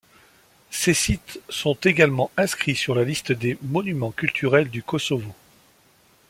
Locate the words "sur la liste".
2.75-3.31